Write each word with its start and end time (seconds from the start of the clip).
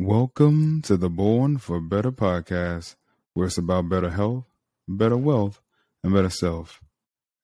Welcome 0.00 0.82
to 0.82 0.96
the 0.96 1.10
Born 1.10 1.58
for 1.58 1.80
Better 1.80 2.12
podcast, 2.12 2.94
where 3.34 3.48
it's 3.48 3.58
about 3.58 3.88
better 3.88 4.10
health, 4.10 4.44
better 4.86 5.16
wealth, 5.16 5.60
and 6.04 6.14
better 6.14 6.30
self. 6.30 6.80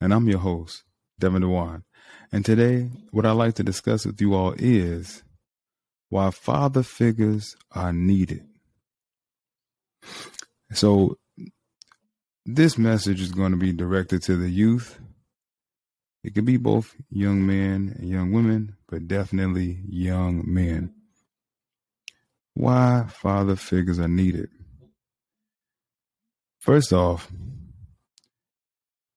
And 0.01 0.15
I'm 0.15 0.29
your 0.29 0.39
host, 0.39 0.85
Devin 1.19 1.43
Dewan. 1.43 1.83
And 2.31 2.45
today, 2.45 2.91
what 3.11 3.27
I'd 3.27 3.33
like 3.33 3.55
to 3.55 3.65
discuss 3.65 4.07
with 4.07 4.21
you 4.21 4.35
all 4.35 4.55
is 4.57 5.25
why 6.11 6.31
father 6.31 6.85
figures 6.85 7.57
are 7.73 7.93
needed. 7.93 8.47
So, 10.75 11.19
this 12.47 12.79
message 12.79 13.21
is 13.21 13.33
going 13.33 13.51
to 13.51 13.59
be 13.59 13.73
directed 13.73 14.23
to 14.23 14.37
the 14.37 14.49
youth. 14.49 15.01
It 16.23 16.37
could 16.37 16.45
be 16.45 16.59
both 16.59 16.95
young 17.11 17.45
men 17.45 17.97
and 17.99 18.09
young 18.09 18.31
women, 18.31 18.77
but 18.89 19.09
definitely 19.09 19.81
young 19.89 20.45
men. 20.47 20.95
Why 22.55 23.07
father 23.09 23.57
figures 23.57 23.99
are 23.99 24.09
needed. 24.09 24.49
First 26.61 26.93
off, 26.93 27.31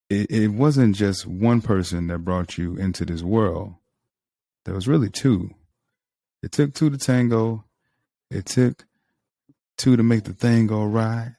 it, 0.10 0.32
it 0.32 0.48
wasn't 0.50 0.96
just 0.96 1.26
one 1.26 1.62
person 1.62 2.08
that 2.08 2.20
brought 2.20 2.58
you 2.58 2.76
into 2.76 3.06
this 3.06 3.22
world. 3.22 3.76
There 4.66 4.76
was 4.76 4.88
really 4.88 5.10
two. 5.10 5.52
It 6.44 6.52
took 6.52 6.74
two 6.74 6.90
to 6.90 6.98
tango. 6.98 7.64
It 8.30 8.46
took 8.46 8.86
two 9.78 9.96
to 9.96 10.04
make 10.04 10.24
the 10.24 10.34
thing 10.34 10.68
go 10.68 10.84
right. 10.84 11.36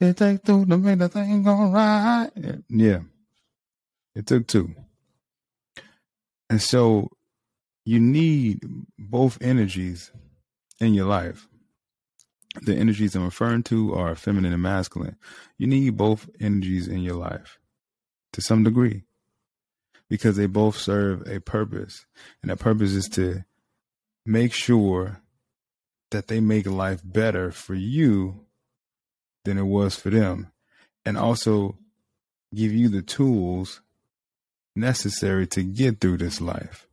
It 0.00 0.16
takes 0.16 0.42
two 0.42 0.64
to 0.66 0.76
make 0.76 0.98
the 0.98 1.08
thing 1.08 1.42
go 1.42 1.70
right. 1.70 2.30
Yeah. 2.68 3.00
It 4.14 4.26
took 4.26 4.46
two. 4.46 4.74
And 6.50 6.60
so 6.62 7.10
you 7.84 8.00
need 8.00 8.60
both 8.98 9.38
energies 9.40 10.10
in 10.80 10.94
your 10.94 11.06
life. 11.06 11.48
The 12.62 12.74
energies 12.74 13.14
I'm 13.14 13.24
referring 13.24 13.62
to 13.64 13.94
are 13.94 14.14
feminine 14.14 14.52
and 14.52 14.62
masculine. 14.62 15.16
You 15.58 15.66
need 15.66 15.96
both 15.96 16.28
energies 16.40 16.88
in 16.88 17.00
your 17.00 17.16
life 17.16 17.58
to 18.32 18.40
some 18.40 18.64
degree 18.64 19.04
because 20.08 20.36
they 20.36 20.46
both 20.46 20.76
serve 20.76 21.26
a 21.28 21.40
purpose. 21.40 22.06
And 22.42 22.50
that 22.50 22.58
purpose 22.58 22.92
is 22.92 23.08
to 23.10 23.44
make 24.24 24.52
sure 24.52 25.20
that 26.10 26.28
they 26.28 26.40
make 26.40 26.66
life 26.66 27.02
better 27.04 27.50
for 27.52 27.74
you 27.74 28.46
than 29.44 29.58
it 29.58 29.66
was 29.66 29.94
for 29.94 30.10
them. 30.10 30.50
And 31.04 31.16
also 31.16 31.78
give 32.54 32.72
you 32.72 32.88
the 32.88 33.02
tools 33.02 33.82
necessary 34.74 35.46
to 35.48 35.62
get 35.62 36.00
through 36.00 36.18
this 36.18 36.40
life. 36.40 36.87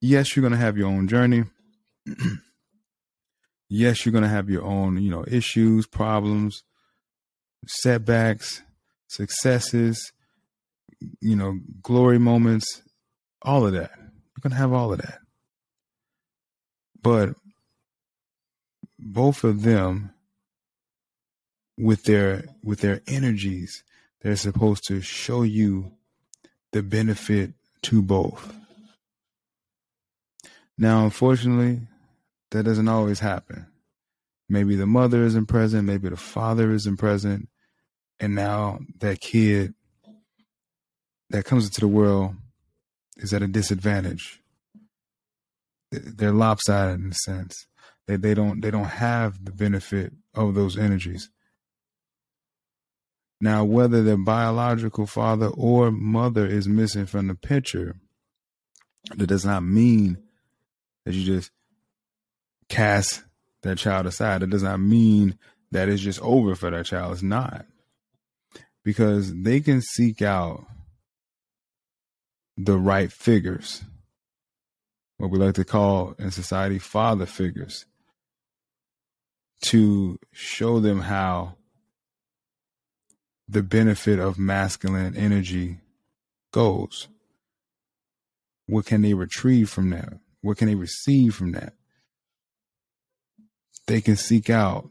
Yes, 0.00 0.34
you're 0.34 0.42
going 0.42 0.52
to 0.52 0.58
have 0.58 0.78
your 0.78 0.88
own 0.88 1.08
journey. 1.08 1.44
yes, 3.68 4.04
you're 4.04 4.12
going 4.12 4.24
to 4.24 4.28
have 4.28 4.48
your 4.48 4.64
own, 4.64 5.00
you 5.02 5.10
know, 5.10 5.24
issues, 5.28 5.86
problems, 5.86 6.62
setbacks, 7.66 8.62
successes, 9.08 10.12
you 11.20 11.36
know, 11.36 11.58
glory 11.82 12.18
moments, 12.18 12.82
all 13.42 13.66
of 13.66 13.72
that. 13.72 13.90
You're 13.96 14.42
going 14.42 14.52
to 14.52 14.56
have 14.56 14.72
all 14.72 14.92
of 14.92 15.00
that. 15.00 15.18
But 17.02 17.30
both 18.98 19.44
of 19.44 19.62
them 19.62 20.12
with 21.78 22.04
their 22.04 22.44
with 22.62 22.80
their 22.80 23.00
energies, 23.06 23.82
they're 24.20 24.36
supposed 24.36 24.86
to 24.88 25.00
show 25.00 25.42
you 25.42 25.92
the 26.72 26.82
benefit 26.82 27.52
to 27.82 28.02
both. 28.02 28.59
Now, 30.80 31.04
unfortunately, 31.04 31.82
that 32.52 32.62
doesn't 32.62 32.88
always 32.88 33.20
happen. 33.20 33.66
Maybe 34.48 34.76
the 34.76 34.86
mother 34.86 35.22
isn't 35.24 35.44
present, 35.44 35.84
maybe 35.84 36.08
the 36.08 36.16
father 36.16 36.72
isn't 36.72 36.96
present, 36.96 37.50
and 38.18 38.34
now 38.34 38.78
that 39.00 39.20
kid 39.20 39.74
that 41.28 41.44
comes 41.44 41.66
into 41.66 41.82
the 41.82 41.86
world 41.86 42.34
is 43.18 43.34
at 43.34 43.42
a 43.42 43.46
disadvantage. 43.46 44.40
They're 45.92 46.32
lopsided 46.32 46.98
in 46.98 47.10
a 47.10 47.14
sense. 47.14 47.66
They 48.08 48.16
they 48.16 48.32
don't 48.32 48.62
they 48.62 48.70
don't 48.70 48.84
have 48.84 49.44
the 49.44 49.52
benefit 49.52 50.14
of 50.32 50.54
those 50.54 50.78
energies. 50.78 51.28
Now, 53.38 53.64
whether 53.64 54.02
the 54.02 54.16
biological 54.16 55.06
father 55.06 55.48
or 55.48 55.90
mother 55.90 56.46
is 56.46 56.66
missing 56.66 57.04
from 57.04 57.26
the 57.26 57.34
picture, 57.34 57.96
that 59.14 59.26
does 59.26 59.44
not 59.44 59.62
mean 59.62 60.16
that 61.10 61.18
you 61.18 61.24
just 61.24 61.50
cast 62.68 63.24
that 63.62 63.78
child 63.78 64.06
aside. 64.06 64.42
It 64.42 64.50
does 64.50 64.62
not 64.62 64.78
mean 64.78 65.36
that 65.72 65.88
it's 65.88 66.02
just 66.02 66.20
over 66.22 66.54
for 66.54 66.70
that 66.70 66.86
child. 66.86 67.12
It's 67.14 67.22
not. 67.22 67.66
Because 68.84 69.34
they 69.34 69.60
can 69.60 69.82
seek 69.82 70.22
out 70.22 70.64
the 72.56 72.78
right 72.78 73.10
figures, 73.10 73.82
what 75.18 75.30
we 75.30 75.38
like 75.38 75.54
to 75.56 75.64
call 75.64 76.14
in 76.18 76.30
society 76.30 76.78
father 76.78 77.26
figures, 77.26 77.86
to 79.62 80.16
show 80.32 80.78
them 80.78 81.00
how 81.00 81.56
the 83.48 83.62
benefit 83.62 84.20
of 84.20 84.38
masculine 84.38 85.16
energy 85.16 85.78
goes. 86.52 87.08
What 88.66 88.86
can 88.86 89.02
they 89.02 89.14
retrieve 89.14 89.68
from 89.68 89.90
that? 89.90 90.14
What 90.42 90.56
can 90.56 90.68
they 90.68 90.74
receive 90.74 91.34
from 91.34 91.52
that? 91.52 91.74
They 93.86 94.00
can 94.00 94.16
seek 94.16 94.50
out 94.50 94.88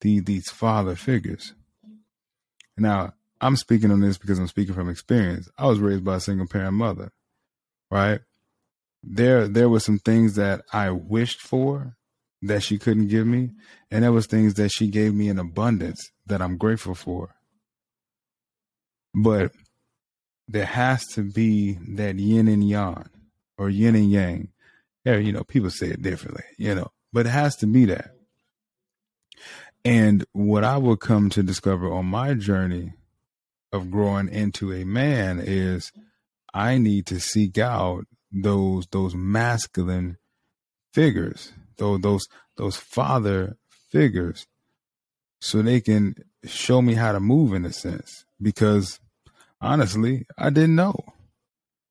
the, 0.00 0.20
these 0.20 0.48
father 0.50 0.96
figures. 0.96 1.54
Now, 2.76 3.14
I'm 3.40 3.56
speaking 3.56 3.90
on 3.90 4.00
this 4.00 4.18
because 4.18 4.38
I'm 4.38 4.46
speaking 4.46 4.74
from 4.74 4.88
experience. 4.88 5.48
I 5.58 5.66
was 5.66 5.78
raised 5.78 6.04
by 6.04 6.16
a 6.16 6.20
single 6.20 6.46
parent 6.46 6.74
mother, 6.74 7.12
right? 7.90 8.20
There, 9.02 9.48
there 9.48 9.68
were 9.68 9.80
some 9.80 9.98
things 9.98 10.34
that 10.36 10.62
I 10.72 10.90
wished 10.90 11.40
for 11.40 11.96
that 12.42 12.62
she 12.62 12.78
couldn't 12.78 13.08
give 13.08 13.26
me, 13.26 13.50
and 13.90 14.04
there 14.04 14.12
was 14.12 14.26
things 14.26 14.54
that 14.54 14.70
she 14.70 14.88
gave 14.88 15.14
me 15.14 15.28
in 15.28 15.38
abundance 15.38 16.10
that 16.26 16.40
I'm 16.40 16.56
grateful 16.56 16.94
for. 16.94 17.34
But 19.14 19.52
there 20.48 20.66
has 20.66 21.06
to 21.08 21.22
be 21.22 21.78
that 21.96 22.16
yin 22.16 22.48
and 22.48 22.66
yang, 22.66 23.08
or 23.58 23.68
yin 23.68 23.94
and 23.94 24.10
yang. 24.10 24.48
Yeah, 25.04 25.16
you 25.16 25.32
know, 25.32 25.44
people 25.44 25.70
say 25.70 25.88
it 25.88 26.02
differently, 26.02 26.44
you 26.58 26.74
know, 26.74 26.90
but 27.12 27.26
it 27.26 27.30
has 27.30 27.56
to 27.56 27.66
be 27.66 27.86
that. 27.86 28.10
And 29.84 30.24
what 30.32 30.62
I 30.62 30.76
will 30.76 30.96
come 30.96 31.30
to 31.30 31.42
discover 31.42 31.90
on 31.90 32.06
my 32.06 32.34
journey 32.34 32.92
of 33.72 33.90
growing 33.90 34.28
into 34.28 34.72
a 34.72 34.84
man 34.84 35.40
is 35.42 35.92
I 36.52 36.78
need 36.78 37.06
to 37.06 37.20
seek 37.20 37.56
out 37.58 38.04
those 38.32 38.86
those 38.88 39.14
masculine 39.14 40.18
figures, 40.92 41.52
those 41.78 42.00
those 42.00 42.28
those 42.56 42.76
father 42.76 43.56
figures, 43.90 44.46
so 45.40 45.62
they 45.62 45.80
can 45.80 46.14
show 46.44 46.82
me 46.82 46.94
how 46.94 47.12
to 47.12 47.20
move 47.20 47.54
in 47.54 47.64
a 47.64 47.72
sense. 47.72 48.24
Because 48.40 49.00
honestly, 49.60 50.26
I 50.36 50.50
didn't 50.50 50.74
know. 50.74 50.94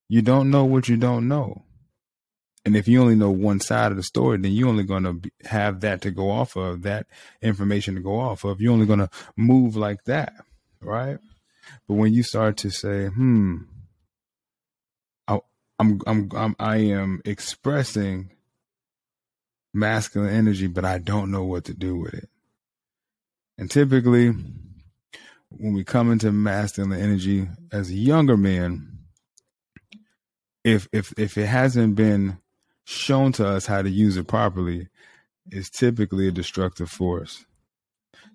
You 0.08 0.22
don't 0.22 0.50
know 0.52 0.66
what 0.66 0.90
you 0.90 0.98
don't 0.98 1.28
know. 1.28 1.64
And 2.66 2.76
if 2.76 2.88
you 2.88 3.02
only 3.02 3.16
know 3.16 3.32
one 3.32 3.60
side 3.60 3.92
of 3.92 3.98
the 3.98 4.04
story, 4.04 4.38
then 4.38 4.52
you're 4.52 4.68
only 4.68 4.84
going 4.84 5.04
to 5.04 5.48
have 5.48 5.80
that 5.82 6.02
to 6.02 6.12
go 6.12 6.30
off 6.30 6.56
of, 6.56 6.84
that 6.84 7.08
information 7.42 7.96
to 7.96 8.02
go 8.02 8.20
off 8.20 8.44
of. 8.44 8.62
You're 8.62 8.74
only 8.74 8.86
going 8.86 9.00
to 9.00 9.10
move 9.38 9.76
like 9.76 10.04
that, 10.06 10.34
right? 10.82 11.18
But 11.88 11.96
when 11.96 12.14
you 12.14 12.24
start 12.24 12.58
to 12.58 12.70
say, 12.70 13.08
"Hmm, 13.08 13.58
I, 15.28 15.40
I'm, 15.80 16.02
I'm, 16.06 16.30
I'm, 16.36 16.56
I 16.60 16.78
am 16.78 17.22
expressing 17.26 18.32
masculine 19.74 20.34
energy, 20.34 20.68
but 20.68 20.84
I 20.84 20.98
don't 20.98 21.32
know 21.32 21.44
what 21.44 21.66
to 21.66 21.74
do 21.74 21.96
with 21.96 22.14
it," 22.14 22.30
and 23.58 23.70
typically, 23.70 24.30
when 25.50 25.74
we 25.74 25.84
come 25.84 26.12
into 26.12 26.32
masculine 26.32 27.00
energy 27.00 27.48
as 27.72 27.94
younger 27.94 28.38
men, 28.38 29.00
if 30.64 30.88
if 30.92 31.14
if 31.18 31.38
it 31.38 31.48
hasn't 31.48 31.96
been 31.96 32.38
shown 32.90 33.32
to 33.32 33.48
us 33.48 33.68
how 33.68 33.84
to 33.84 33.90
use 33.90 34.18
it 34.18 34.28
properly 34.28 34.88
is 35.52 35.70
typically 35.70 36.28
a 36.28 36.32
destructive 36.32 36.90
force. 36.90 37.46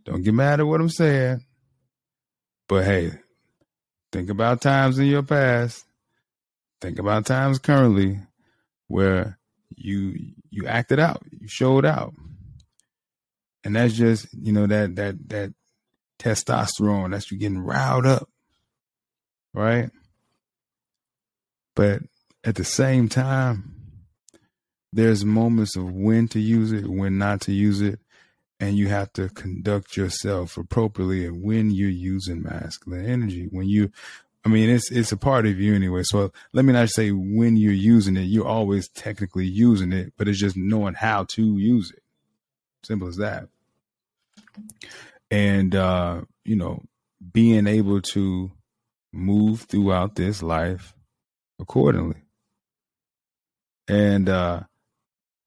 Don't 0.05 0.23
get 0.23 0.35
mad 0.35 0.61
at 0.61 0.67
what 0.67 0.81
I'm 0.81 0.89
saying, 0.89 1.45
but 2.69 2.85
hey, 2.85 3.13
think 4.13 4.31
about 4.31 4.61
times 4.61 4.99
in 4.99 5.07
your 5.07 5.25
past. 5.25 5.85
Think 6.81 7.01
about 7.01 7.27
times 7.27 7.59
currently 7.59 8.21
where 8.87 9.39
you 9.75 10.15
you 10.51 10.67
acted 10.67 11.01
out, 11.01 11.23
you 11.33 11.49
showed 11.49 11.85
out, 11.85 12.15
and 13.65 13.75
that's 13.75 13.95
just 13.95 14.29
you 14.33 14.53
know 14.53 14.69
that 14.69 14.95
that 14.97 15.29
that 15.31 15.55
testosterone. 16.21 17.11
That's 17.11 17.33
you 17.33 17.39
getting 17.39 17.59
riled 17.59 18.07
up, 18.07 18.29
right? 19.53 19.91
But 21.75 22.03
at 22.45 22.55
the 22.55 22.65
same 22.65 23.09
time, 23.09 23.84
there's 24.95 25.25
moments 25.25 25.75
of 25.75 25.93
when 25.93 26.29
to 26.29 26.39
use 26.39 26.71
it, 26.71 26.87
when 26.87 27.19
not 27.19 27.41
to 27.43 27.53
use 27.53 27.81
it, 27.81 27.99
and 28.61 28.77
you 28.79 28.87
have 28.89 29.13
to 29.15 29.29
conduct 29.29 29.97
yourself 29.97 30.57
appropriately 30.57 31.27
and 31.27 31.43
when 31.43 31.71
you're 31.71 31.91
using 31.91 32.43
masculine 32.43 33.05
energy. 33.05 33.49
When 33.51 33.69
you 33.69 33.91
I 34.45 34.49
mean 34.51 34.71
it's 34.71 34.93
it's 34.93 35.11
a 35.11 35.17
part 35.17 35.47
of 35.47 35.59
you 35.59 35.75
anyway. 35.75 36.03
So 36.05 36.33
let 36.53 36.65
me 36.65 36.73
not 36.73 36.91
say 36.91 37.11
when 37.11 37.57
you're 37.57 37.73
using 37.73 38.17
it, 38.17 38.23
you're 38.23 38.47
always 38.47 38.89
technically 38.89 39.47
using 39.47 39.93
it, 39.93 40.13
but 40.17 40.29
it's 40.29 40.39
just 40.39 40.57
knowing 40.57 40.95
how 40.95 41.25
to 41.25 41.59
use 41.59 41.91
it. 41.91 42.03
Simple 42.85 43.09
as 43.09 43.17
that. 43.17 43.49
And 45.29 45.75
uh, 45.75 46.23
you 46.45 46.55
know, 46.55 46.85
being 47.33 47.67
able 47.67 48.01
to 48.01 48.53
move 49.13 49.63
throughout 49.63 50.15
this 50.15 50.41
life 50.41 50.95
accordingly. 51.59 52.23
And 53.89 54.29
uh 54.29 54.63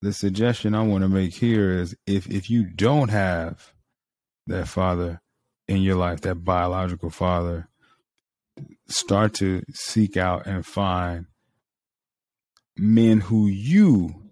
the 0.02 0.14
suggestion 0.14 0.76
I 0.76 0.84
want 0.84 1.04
to 1.04 1.10
make 1.10 1.34
here 1.34 1.72
is 1.72 1.96
if 2.06 2.30
if 2.30 2.50
you 2.50 2.64
don't 2.66 3.10
have 3.10 3.74
that 4.48 4.68
father 4.68 5.22
in 5.68 5.82
your 5.82 5.96
life, 5.96 6.22
that 6.22 6.44
biological 6.46 7.10
father, 7.10 7.68
start 8.88 9.34
to 9.36 9.64
seek 9.74 10.16
out 10.16 10.46
and 10.46 10.66
find 10.66 11.26
men 12.78 13.22
who 13.22 13.48
you 13.48 14.30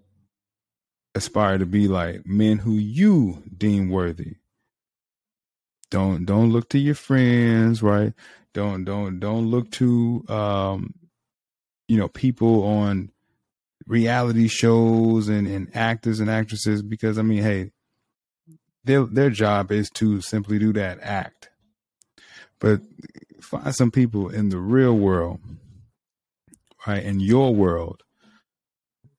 aspire 1.16 1.58
to 1.58 1.66
be 1.66 1.88
like, 1.88 2.26
men 2.26 2.60
who 2.60 2.74
you 2.74 3.44
deem 3.58 3.90
worthy. 3.90 4.36
Don't 5.90 6.26
don't 6.26 6.52
look 6.52 6.70
to 6.70 6.80
your 6.80 6.96
friends, 6.96 7.82
right? 7.82 8.14
Don't 8.54 8.84
don't 8.86 9.20
don't 9.20 9.50
look 9.50 9.72
to 9.72 10.24
um 10.28 10.94
you 11.88 11.98
know 11.98 12.08
people 12.08 12.64
on 12.64 13.12
reality 13.88 14.48
shows 14.48 15.28
and, 15.28 15.48
and 15.48 15.76
actors 15.76 16.20
and 16.20 16.30
actresses 16.30 16.82
because 16.82 17.18
I 17.18 17.22
mean, 17.22 17.44
hey, 17.44 17.72
their 18.84 19.04
their 19.04 19.30
job 19.30 19.72
is 19.72 19.90
to 19.96 20.22
simply 20.22 20.60
do 20.60 20.74
that 20.74 21.00
act. 21.02 21.50
But 22.60 22.82
find 23.42 23.76
some 23.76 23.92
people 23.92 24.30
in 24.30 24.50
the 24.50 24.58
real 24.58 24.98
world, 24.98 25.40
right, 26.88 27.04
in 27.04 27.20
your 27.20 27.54
world, 27.54 28.04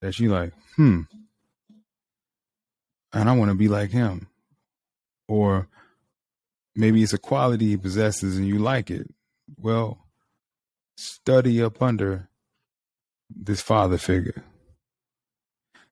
that 0.01 0.19
you 0.19 0.31
like, 0.31 0.53
hmm, 0.77 1.03
and 3.13 3.29
I 3.29 3.33
want 3.33 3.51
to 3.51 3.57
be 3.57 3.69
like 3.69 3.91
him. 3.91 4.29
Or 5.29 5.69
maybe 6.75 7.03
it's 7.03 7.13
a 7.13 7.19
quality 7.19 7.69
he 7.69 7.77
possesses 7.77 8.37
and 8.37 8.47
you 8.47 8.59
like 8.59 8.91
it. 8.91 9.09
Well, 9.59 9.99
study 10.97 11.63
up 11.63 11.83
under 11.83 12.29
this 13.37 13.61
father 13.61 13.99
figure. 13.99 14.43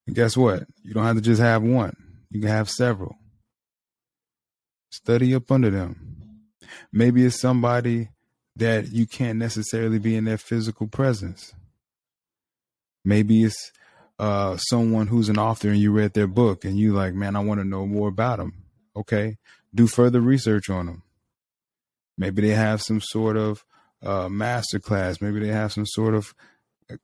And 0.07 0.17
guess 0.17 0.37
what? 0.37 0.65
You 0.83 0.95
don't 0.95 1.05
have 1.05 1.17
to 1.17 1.23
just 1.23 1.41
have 1.41 1.63
one. 1.63 1.97
You 2.31 2.41
can 2.41 2.51
have 2.51 2.69
several. 2.69 3.17
Study 4.91 5.35
up 5.35 5.51
under 5.51 5.71
them. 5.71 6.41
Maybe 6.93 7.25
it's 7.25 7.41
somebody 7.41 8.09
that 8.57 8.93
you 8.93 9.07
can't 9.07 9.39
necessarily 9.39 9.99
be 9.99 10.17
in 10.17 10.25
their 10.25 10.39
physical 10.39 10.87
presence. 10.87 11.53
Maybe 13.05 13.45
it's 13.45 13.73
uh, 14.19 14.57
someone 14.57 15.09
who's 15.09 15.29
an 15.29 15.39
author 15.39 15.69
and 15.69 15.79
you 15.79 15.93
read 15.93 16.15
their 16.15 16.27
book 16.27 16.65
and 16.65 16.79
you 16.79 16.93
like, 16.93 17.15
man, 17.15 17.37
I 17.37 17.41
want 17.41 17.61
to 17.61 17.65
know 17.65 17.87
more 17.87 18.09
about 18.09 18.39
them. 18.39 18.65
Okay, 18.97 19.39
do 19.75 19.87
further 19.87 20.21
research 20.21 20.71
on 20.71 20.87
them. 20.87 21.03
Maybe 22.17 22.43
they 22.43 22.55
have 22.55 22.81
some 22.81 23.01
sort 23.01 23.37
of 23.37 23.65
uh, 24.03 24.29
master 24.29 24.79
class. 24.79 25.21
Maybe 25.21 25.41
they 25.41 25.49
have 25.49 25.73
some 25.73 25.87
sort 25.87 26.15
of 26.15 26.33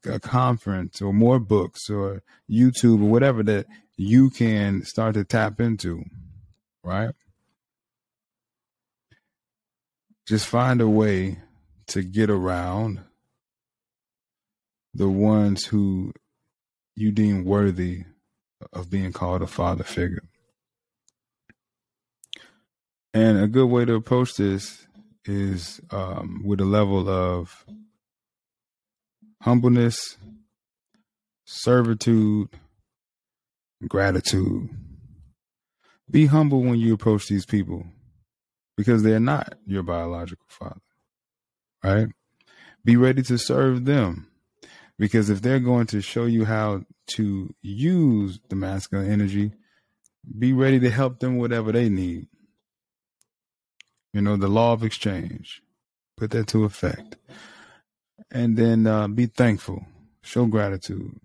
a 0.04 0.20
conference 0.20 1.00
or 1.00 1.12
more 1.12 1.38
books 1.38 1.88
or 1.88 2.22
YouTube 2.50 3.02
or 3.02 3.08
whatever 3.08 3.42
that 3.42 3.66
you 3.96 4.30
can 4.30 4.82
start 4.84 5.14
to 5.14 5.24
tap 5.24 5.60
into, 5.60 6.04
right? 6.84 7.14
Just 10.26 10.46
find 10.46 10.80
a 10.80 10.88
way 10.88 11.38
to 11.88 12.02
get 12.02 12.30
around 12.30 13.00
the 14.94 15.08
ones 15.08 15.66
who 15.66 16.12
you 16.94 17.10
deem 17.10 17.44
worthy 17.44 18.04
of 18.72 18.90
being 18.90 19.12
called 19.12 19.42
a 19.42 19.46
father 19.46 19.84
figure. 19.84 20.22
And 23.12 23.38
a 23.38 23.48
good 23.48 23.66
way 23.66 23.84
to 23.84 23.94
approach 23.94 24.34
this 24.34 24.86
is 25.24 25.80
um, 25.90 26.42
with 26.44 26.60
a 26.60 26.64
level 26.64 27.08
of 27.08 27.64
humbleness, 29.40 30.16
servitude, 31.44 32.48
gratitude. 33.88 34.68
Be 36.10 36.26
humble 36.26 36.62
when 36.62 36.78
you 36.78 36.94
approach 36.94 37.28
these 37.28 37.46
people 37.46 37.86
because 38.76 39.02
they're 39.02 39.20
not 39.20 39.54
your 39.66 39.82
biological 39.82 40.46
father, 40.48 40.80
right? 41.82 42.08
Be 42.84 42.96
ready 42.96 43.22
to 43.22 43.38
serve 43.38 43.84
them 43.84 44.28
because 44.98 45.30
if 45.30 45.40
they're 45.40 45.60
going 45.60 45.86
to 45.86 46.00
show 46.00 46.26
you 46.26 46.44
how 46.44 46.82
to 47.08 47.54
use 47.62 48.40
the 48.48 48.56
masculine 48.56 49.10
energy, 49.10 49.52
be 50.38 50.52
ready 50.52 50.80
to 50.80 50.90
help 50.90 51.20
them 51.20 51.38
whatever 51.38 51.72
they 51.72 51.88
need. 51.88 52.26
You 54.12 54.20
know, 54.20 54.36
the 54.36 54.48
law 54.48 54.72
of 54.72 54.82
exchange, 54.82 55.62
put 56.16 56.32
that 56.32 56.48
to 56.48 56.64
effect 56.64 57.16
and 58.30 58.56
then 58.56 58.86
uh, 58.86 59.08
be 59.08 59.26
thankful, 59.26 59.84
show 60.22 60.46
gratitude 60.46 61.18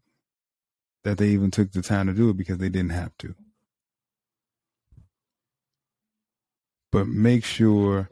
that 1.04 1.18
they 1.18 1.30
even 1.30 1.52
took 1.52 1.72
the 1.72 1.81
time 1.81 2.07
to 2.07 2.13
do 2.13 2.30
it 2.30 2.38
because 2.38 2.57
they 2.57 2.69
didn't 2.69 2.92
have 2.92 3.16
to. 3.19 3.36
But 6.92 7.07
make 7.07 7.46
sure 7.46 8.10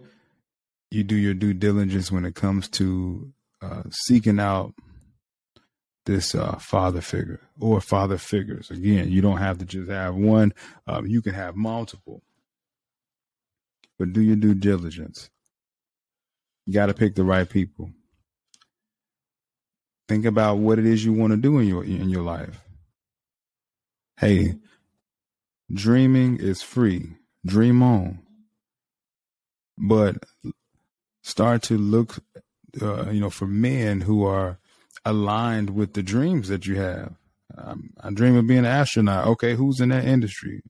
you 0.92 1.04
do 1.04 1.16
your 1.16 1.34
due 1.34 1.54
diligence 1.54 2.12
when 2.12 2.26
it 2.26 2.36
comes 2.36 2.70
to 2.70 3.34
uh, 3.62 3.84
seeking 3.90 4.40
out 4.40 4.74
this 6.06 6.36
uh, 6.36 6.58
father 6.58 7.02
figure 7.02 7.40
or 7.60 7.82
father 7.82 8.18
figures. 8.18 8.70
Again, 8.70 9.10
you 9.10 9.22
don't 9.22 9.38
have 9.38 9.58
to 9.60 9.66
just 9.66 9.90
have 9.90 10.16
one, 10.16 10.54
um, 10.86 11.08
you 11.08 11.22
can 11.22 11.34
have 11.34 11.56
multiple. 11.56 12.22
But 13.98 14.14
do 14.14 14.22
your 14.22 14.36
due 14.36 14.54
diligence. 14.54 15.30
You 16.66 16.74
got 16.74 16.88
to 16.88 16.94
pick 16.94 17.16
the 17.16 17.24
right 17.24 17.50
people. 17.50 17.92
Think 20.14 20.26
about 20.26 20.60
what 20.60 20.78
it 20.78 20.86
is 20.86 21.04
you 21.04 21.12
want 21.12 21.32
to 21.32 21.38
do 21.38 21.58
in 21.58 21.68
your 21.68 21.84
in 21.84 22.08
your 22.08 22.22
life. 22.22 22.62
Hey, 24.16 24.60
dreaming 25.74 26.38
is 26.38 26.62
free. 26.62 27.16
Dream 27.44 27.82
on. 27.82 28.20
But 29.76 30.24
start 31.24 31.64
to 31.64 31.80
look 31.80 32.20
uh, 32.80 33.10
you 33.10 33.20
know 33.20 33.32
for 33.32 33.48
men 33.48 34.02
who 34.02 34.24
are 34.24 34.60
aligned 35.04 35.72
with 35.72 35.94
the 35.94 36.04
dreams 36.04 36.48
that 36.50 36.68
you 36.68 36.76
have. 36.76 37.16
Um, 37.58 37.90
I 38.00 38.12
dream 38.12 38.36
of 38.36 38.46
being 38.46 38.60
an 38.60 38.66
astronaut. 38.66 39.26
Okay, 39.30 39.56
who's 39.56 39.80
in 39.80 39.90
that 39.90 40.06
industry? 40.06 40.62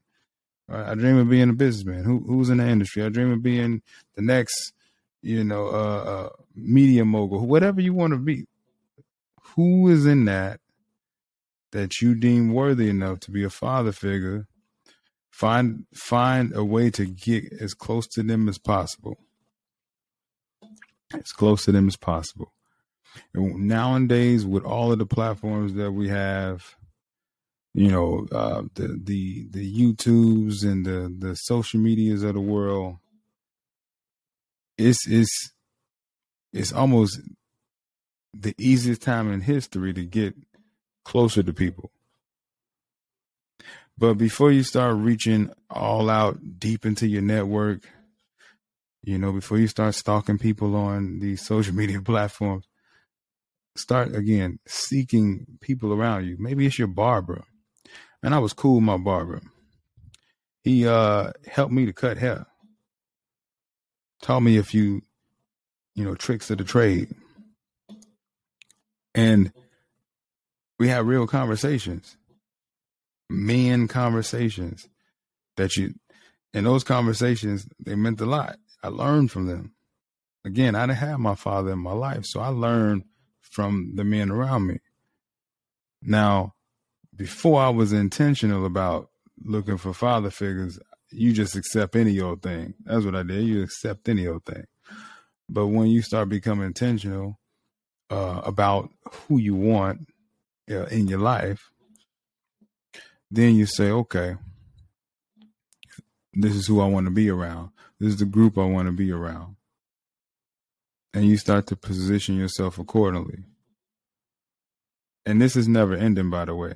Right, 0.69 0.87
I 0.87 0.95
dream 0.95 1.17
of 1.17 1.29
being 1.29 1.49
a 1.49 1.53
businessman. 1.53 2.05
Who 2.05 2.19
who's 2.19 2.49
in 2.49 2.59
the 2.59 2.65
industry? 2.65 3.03
I 3.03 3.09
dream 3.09 3.33
of 3.33 3.43
being 3.43 3.81
the 4.15 4.21
next, 4.21 4.71
you 5.21 5.43
know, 5.43 5.67
uh, 5.67 6.03
uh, 6.07 6.29
media 6.55 7.03
mogul. 7.03 7.45
Whatever 7.45 7.81
you 7.81 7.93
want 7.93 8.13
to 8.13 8.19
be 8.19 8.45
who 9.55 9.89
is 9.89 10.05
in 10.05 10.25
that 10.25 10.59
that 11.71 12.01
you 12.01 12.13
deem 12.15 12.53
worthy 12.53 12.89
enough 12.89 13.19
to 13.21 13.31
be 13.31 13.43
a 13.43 13.49
father 13.49 13.91
figure? 13.91 14.47
Find 15.31 15.85
find 15.93 16.55
a 16.55 16.63
way 16.63 16.89
to 16.91 17.05
get 17.05 17.51
as 17.59 17.73
close 17.73 18.07
to 18.09 18.23
them 18.23 18.47
as 18.47 18.57
possible. 18.57 19.17
As 21.13 21.31
close 21.31 21.65
to 21.65 21.71
them 21.71 21.87
as 21.87 21.97
possible. 21.97 22.53
And 23.33 23.67
nowadays 23.67 24.45
with 24.45 24.63
all 24.63 24.91
of 24.91 24.99
the 24.99 25.05
platforms 25.05 25.73
that 25.75 25.91
we 25.91 26.09
have 26.09 26.75
you 27.73 27.89
know 27.89 28.27
uh, 28.31 28.63
the 28.75 28.99
the 29.03 29.47
the 29.49 29.81
youtubes 29.81 30.63
and 30.63 30.85
the 30.85 31.13
the 31.17 31.35
social 31.35 31.79
medias 31.79 32.23
of 32.23 32.35
the 32.35 32.41
world 32.41 32.97
it's 34.77 35.07
it's 35.07 35.51
it's 36.51 36.71
almost 36.71 37.19
the 38.33 38.55
easiest 38.57 39.01
time 39.01 39.31
in 39.31 39.41
history 39.41 39.93
to 39.93 40.05
get 40.05 40.35
closer 41.05 41.43
to 41.43 41.53
people. 41.53 41.91
But 43.97 44.15
before 44.15 44.51
you 44.51 44.63
start 44.63 44.95
reaching 44.97 45.51
all 45.69 46.09
out 46.09 46.59
deep 46.59 46.85
into 46.85 47.07
your 47.07 47.21
network, 47.21 47.87
you 49.03 49.19
know, 49.19 49.31
before 49.31 49.59
you 49.59 49.67
start 49.67 49.93
stalking 49.93 50.39
people 50.39 50.75
on 50.75 51.19
these 51.19 51.45
social 51.45 51.75
media 51.81 52.01
platforms, 52.01 52.65
start 53.75 54.15
again 54.15 54.59
seeking 54.67 55.45
people 55.61 55.93
around 55.93 56.25
you. 56.25 56.37
Maybe 56.39 56.65
it's 56.65 56.79
your 56.79 56.87
barber. 56.87 57.43
And 58.23 58.33
I 58.33 58.39
was 58.39 58.53
cool 58.53 58.75
with 58.75 58.83
my 58.83 58.97
barber. 58.97 59.41
He 60.63 60.87
uh 60.87 61.31
helped 61.45 61.73
me 61.73 61.85
to 61.85 61.93
cut 61.93 62.17
hair. 62.17 62.45
Taught 64.21 64.39
me 64.41 64.57
a 64.57 64.63
few, 64.63 65.01
you 65.93 66.05
know, 66.05 66.15
tricks 66.15 66.49
of 66.49 66.57
the 66.57 66.63
trade 66.63 67.13
and 69.15 69.51
we 70.79 70.87
have 70.89 71.07
real 71.07 71.27
conversations. 71.27 72.17
men 73.29 73.87
conversations 73.87 74.87
that 75.57 75.75
you, 75.75 75.93
in 76.53 76.63
those 76.63 76.83
conversations, 76.83 77.67
they 77.79 77.95
meant 77.95 78.21
a 78.21 78.25
lot. 78.25 78.57
I 78.83 78.89
learned 78.89 79.31
from 79.31 79.47
them. 79.47 79.73
Again, 80.45 80.75
I 80.75 80.85
didn't 80.85 80.99
have 80.99 81.19
my 81.19 81.35
father 81.35 81.71
in 81.71 81.79
my 81.79 81.93
life, 81.93 82.25
so 82.25 82.41
I 82.41 82.47
learned 82.49 83.03
from 83.41 83.93
the 83.95 84.03
men 84.03 84.29
around 84.29 84.67
me. 84.67 84.79
Now, 86.01 86.53
before 87.15 87.61
I 87.61 87.69
was 87.69 87.93
intentional 87.93 88.65
about 88.65 89.09
looking 89.43 89.77
for 89.77 89.93
father 89.93 90.29
figures, 90.29 90.79
you 91.11 91.31
just 91.31 91.55
accept 91.55 91.95
any 91.95 92.19
old 92.19 92.41
thing. 92.41 92.73
That's 92.83 93.05
what 93.05 93.15
I 93.15 93.23
did. 93.23 93.45
You 93.45 93.63
accept 93.63 94.09
any 94.09 94.27
old 94.27 94.45
thing. 94.45 94.65
But 95.47 95.67
when 95.67 95.87
you 95.87 96.01
start 96.01 96.29
becoming 96.29 96.65
intentional 96.65 97.39
uh, 98.13 98.41
about 98.45 98.91
who 99.11 99.37
you 99.37 99.55
want 99.55 100.07
uh, 100.69 100.85
in 100.85 101.07
your 101.07 101.19
life, 101.19 101.71
then 103.31 103.55
you 103.55 103.65
say, 103.65 103.89
okay, 103.89 104.35
this 106.33 106.55
is 106.55 106.67
who 106.67 106.79
I 106.79 106.85
want 106.85 107.07
to 107.07 107.11
be 107.11 107.29
around. 107.29 107.71
This 107.99 108.09
is 108.09 108.19
the 108.19 108.25
group 108.25 108.57
I 108.57 108.65
want 108.65 108.87
to 108.87 108.91
be 108.91 109.11
around. 109.11 109.55
And 111.15 111.25
you 111.25 111.37
start 111.37 111.65
to 111.67 111.75
position 111.75 112.37
yourself 112.37 112.77
accordingly. 112.77 113.39
And 115.25 115.41
this 115.41 115.55
is 115.55 115.67
never 115.67 115.95
ending, 115.95 116.29
by 116.29 116.45
the 116.45 116.55
way. 116.55 116.75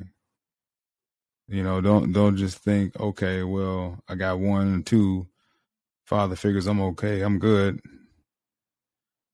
You 1.47 1.63
know, 1.63 1.81
don't 1.81 2.13
don't 2.13 2.35
just 2.35 2.57
think, 2.59 2.99
okay, 2.99 3.43
well, 3.43 3.99
I 4.07 4.15
got 4.15 4.39
one 4.39 4.83
two 4.83 5.27
father 6.05 6.35
figures, 6.35 6.67
I'm 6.67 6.81
okay, 6.81 7.21
I'm 7.21 7.37
good. 7.39 7.79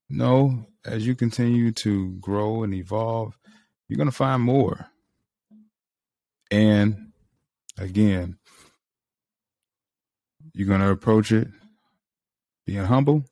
No, 0.10 0.68
as 0.86 1.06
you 1.06 1.16
continue 1.16 1.72
to 1.72 2.12
grow 2.16 2.64
and 2.64 2.74
evolve, 2.74 3.38
you're 3.88 3.98
gonna 3.98 4.12
find 4.12 4.42
more. 4.42 4.88
And 6.52 7.12
again, 7.78 8.38
you're 10.54 10.68
gonna 10.68 10.92
approach 10.92 11.32
it 11.32 11.48
being 12.66 12.86
humble, 12.86 13.26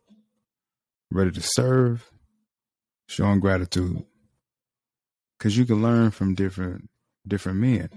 ready 1.12 1.32
to 1.32 1.42
serve, 1.42 2.10
showing 3.08 3.40
gratitude. 3.40 4.06
Cause 5.40 5.58
you 5.58 5.66
can 5.66 5.82
learn 5.82 6.12
from 6.12 6.36
different 6.36 6.90
different 7.28 7.60
men 7.60 7.90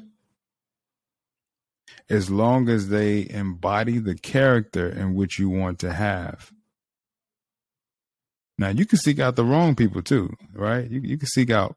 as 2.08 2.30
long 2.30 2.68
as 2.68 2.88
they 2.88 3.28
embody 3.30 3.98
the 3.98 4.14
character 4.14 4.88
in 4.88 5.14
which 5.14 5.38
you 5.38 5.48
want 5.48 5.78
to 5.80 5.92
have. 5.92 6.52
Now 8.58 8.68
you 8.68 8.86
can 8.86 8.98
seek 8.98 9.18
out 9.18 9.36
the 9.36 9.44
wrong 9.44 9.74
people 9.74 10.02
too, 10.02 10.34
right? 10.52 10.88
You 10.88 11.00
you 11.00 11.18
can 11.18 11.28
seek 11.28 11.50
out 11.50 11.76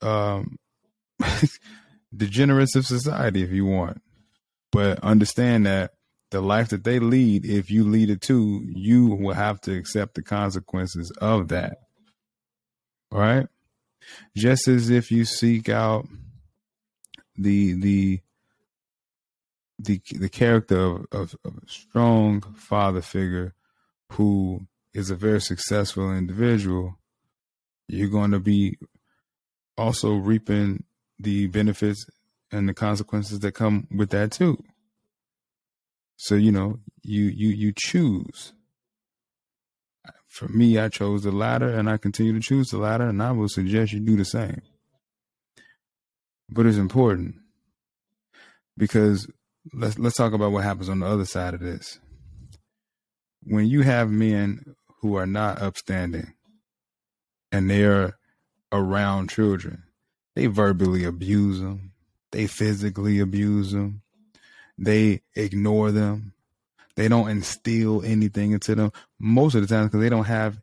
um 0.00 0.58
degenerates 2.16 2.76
of 2.76 2.86
society 2.86 3.42
if 3.42 3.50
you 3.50 3.66
want. 3.66 4.02
But 4.70 5.00
understand 5.00 5.66
that 5.66 5.92
the 6.30 6.40
life 6.40 6.70
that 6.70 6.84
they 6.84 6.98
lead, 6.98 7.44
if 7.44 7.70
you 7.70 7.84
lead 7.84 8.08
it 8.08 8.22
too, 8.22 8.62
you 8.64 9.06
will 9.06 9.34
have 9.34 9.60
to 9.62 9.76
accept 9.76 10.14
the 10.14 10.22
consequences 10.22 11.10
of 11.20 11.48
that. 11.48 11.78
Right? 13.10 13.46
Just 14.34 14.66
as 14.66 14.88
if 14.88 15.10
you 15.10 15.24
seek 15.26 15.68
out 15.68 16.08
the 17.36 17.74
the 17.74 18.20
the 19.78 20.00
the 20.18 20.28
character 20.28 20.78
of, 20.78 21.06
of, 21.12 21.36
of 21.44 21.56
a 21.56 21.68
strong 21.68 22.40
father 22.56 23.02
figure 23.02 23.54
who 24.12 24.66
is 24.94 25.10
a 25.10 25.16
very 25.16 25.40
successful 25.40 26.12
individual, 26.12 26.98
you're 27.88 28.08
going 28.08 28.30
to 28.30 28.40
be 28.40 28.78
also 29.76 30.14
reaping 30.14 30.84
the 31.18 31.46
benefits 31.48 32.04
and 32.50 32.68
the 32.68 32.74
consequences 32.74 33.40
that 33.40 33.52
come 33.52 33.86
with 33.90 34.10
that 34.10 34.32
too. 34.32 34.62
So 36.16 36.34
you 36.34 36.52
know, 36.52 36.78
you 37.02 37.24
you 37.24 37.48
you 37.48 37.72
choose. 37.76 38.52
For 40.28 40.48
me, 40.48 40.78
I 40.78 40.88
chose 40.88 41.24
the 41.24 41.32
latter, 41.32 41.68
and 41.68 41.90
I 41.90 41.98
continue 41.98 42.32
to 42.32 42.40
choose 42.40 42.68
the 42.68 42.78
latter, 42.78 43.08
and 43.08 43.22
I 43.22 43.32
will 43.32 43.48
suggest 43.48 43.92
you 43.92 44.00
do 44.00 44.16
the 44.16 44.24
same. 44.24 44.62
But 46.48 46.66
it's 46.66 46.78
important 46.78 47.36
because 48.76 49.26
let's 49.72 49.98
let's 49.98 50.16
talk 50.16 50.32
about 50.32 50.52
what 50.52 50.64
happens 50.64 50.88
on 50.88 51.00
the 51.00 51.06
other 51.06 51.24
side 51.24 51.54
of 51.54 51.60
this. 51.60 51.98
When 53.44 53.66
you 53.66 53.82
have 53.82 54.10
men 54.10 54.74
who 55.02 55.16
are 55.16 55.26
not 55.26 55.60
upstanding 55.60 56.32
and 57.50 57.68
they're 57.68 58.16
around 58.70 59.28
children, 59.28 59.82
they 60.34 60.46
verbally 60.46 61.04
abuse 61.04 61.60
them, 61.60 61.92
they 62.30 62.46
physically 62.46 63.18
abuse 63.18 63.72
them, 63.72 64.00
they 64.78 65.20
ignore 65.34 65.90
them, 65.90 66.32
they 66.94 67.08
don't 67.08 67.28
instill 67.28 68.02
anything 68.04 68.52
into 68.52 68.74
them. 68.74 68.92
Most 69.18 69.54
of 69.54 69.60
the 69.60 69.66
time 69.66 69.86
because 69.86 70.00
they 70.00 70.08
don't 70.08 70.24
have 70.24 70.60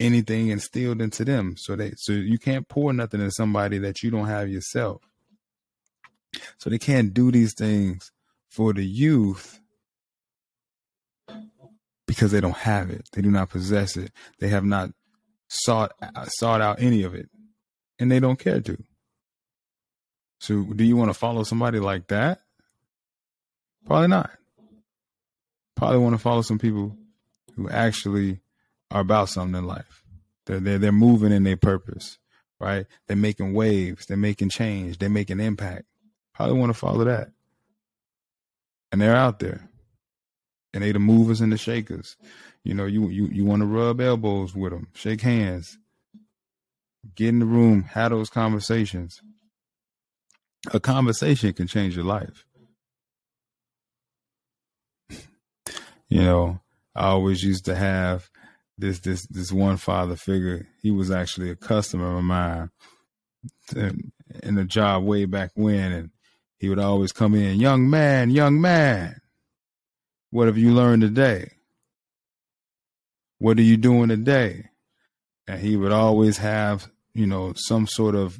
anything 0.00 0.48
instilled 0.48 1.00
into 1.00 1.24
them. 1.24 1.56
So 1.56 1.76
they 1.76 1.92
so 1.96 2.12
you 2.12 2.38
can't 2.38 2.68
pour 2.68 2.92
nothing 2.92 3.20
in 3.20 3.30
somebody 3.30 3.78
that 3.78 4.02
you 4.02 4.10
don't 4.10 4.26
have 4.26 4.48
yourself. 4.48 5.02
So 6.58 6.70
they 6.70 6.78
can't 6.78 7.14
do 7.14 7.30
these 7.30 7.54
things 7.54 8.12
for 8.48 8.72
the 8.72 8.84
youth 8.84 9.60
because 12.16 12.32
they 12.32 12.40
don't 12.40 12.56
have 12.56 12.90
it. 12.90 13.06
They 13.12 13.20
do 13.20 13.30
not 13.30 13.50
possess 13.50 13.96
it. 13.96 14.10
They 14.40 14.48
have 14.48 14.64
not 14.64 14.90
sought 15.48 15.92
sought 16.38 16.62
out 16.62 16.80
any 16.80 17.02
of 17.02 17.14
it, 17.14 17.28
and 17.98 18.10
they 18.10 18.20
don't 18.20 18.38
care 18.38 18.60
to. 18.60 18.82
So, 20.40 20.62
do 20.64 20.82
you 20.82 20.96
want 20.96 21.10
to 21.10 21.18
follow 21.18 21.42
somebody 21.42 21.78
like 21.78 22.08
that? 22.08 22.40
Probably 23.84 24.08
not. 24.08 24.30
Probably 25.76 25.98
want 25.98 26.14
to 26.14 26.20
follow 26.20 26.42
some 26.42 26.58
people 26.58 26.96
who 27.54 27.68
actually 27.68 28.40
are 28.90 29.00
about 29.00 29.28
something 29.28 29.58
in 29.58 29.66
life. 29.66 30.02
They're 30.46 30.60
they're, 30.60 30.78
they're 30.78 30.92
moving 30.92 31.32
in 31.32 31.44
their 31.44 31.58
purpose, 31.58 32.18
right? 32.58 32.86
They're 33.06 33.16
making 33.16 33.52
waves. 33.52 34.06
They're 34.06 34.16
making 34.16 34.48
change. 34.48 34.98
They're 34.98 35.10
making 35.10 35.40
impact. 35.40 35.84
Probably 36.34 36.58
want 36.58 36.70
to 36.70 36.78
follow 36.78 37.04
that 37.04 37.30
and 38.92 39.00
they're 39.00 39.16
out 39.16 39.40
there, 39.40 39.68
and 40.76 40.84
they 40.84 40.92
the 40.92 40.98
movers 40.98 41.40
and 41.40 41.50
the 41.50 41.56
shakers. 41.56 42.16
You 42.62 42.74
know, 42.74 42.84
you 42.84 43.08
you 43.08 43.26
you 43.28 43.44
want 43.46 43.62
to 43.62 43.66
rub 43.66 43.98
elbows 43.98 44.54
with 44.54 44.72
them, 44.72 44.88
shake 44.94 45.22
hands, 45.22 45.78
get 47.14 47.30
in 47.30 47.38
the 47.38 47.46
room, 47.46 47.84
have 47.84 48.10
those 48.10 48.28
conversations. 48.28 49.22
A 50.74 50.80
conversation 50.80 51.54
can 51.54 51.66
change 51.66 51.96
your 51.96 52.04
life. 52.04 52.44
you 56.08 56.22
know, 56.22 56.60
I 56.94 57.06
always 57.06 57.42
used 57.42 57.64
to 57.64 57.74
have 57.74 58.28
this 58.76 58.98
this 58.98 59.26
this 59.28 59.50
one 59.50 59.78
father 59.78 60.16
figure. 60.16 60.66
He 60.82 60.90
was 60.90 61.10
actually 61.10 61.48
a 61.50 61.56
customer 61.56 62.18
of 62.18 62.24
mine 62.24 62.70
in 63.74 64.58
a 64.58 64.64
job 64.64 65.04
way 65.04 65.24
back 65.24 65.52
when, 65.54 65.92
and 65.92 66.10
he 66.58 66.68
would 66.68 66.78
always 66.78 67.12
come 67.12 67.34
in, 67.34 67.60
young 67.60 67.88
man, 67.88 68.28
young 68.30 68.60
man, 68.60 69.22
what 70.36 70.48
have 70.48 70.58
you 70.58 70.70
learned 70.70 71.00
today? 71.00 71.50
What 73.38 73.58
are 73.58 73.62
you 73.62 73.78
doing 73.78 74.10
today? 74.10 74.66
And 75.48 75.58
he 75.58 75.78
would 75.78 75.92
always 75.92 76.36
have, 76.36 76.90
you 77.14 77.26
know, 77.26 77.54
some 77.56 77.86
sort 77.86 78.14
of 78.14 78.38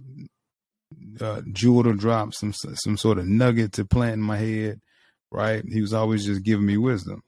uh, 1.22 1.40
jewel 1.54 1.84
to 1.84 1.94
drop, 1.94 2.34
some 2.34 2.52
some 2.52 2.98
sort 2.98 3.16
of 3.16 3.26
nugget 3.26 3.72
to 3.72 3.86
plant 3.86 4.16
in 4.16 4.20
my 4.20 4.36
head, 4.36 4.82
right? 5.30 5.64
He 5.66 5.80
was 5.80 5.94
always 5.94 6.26
just 6.26 6.42
giving 6.42 6.66
me 6.66 6.76
wisdom. 6.76 7.22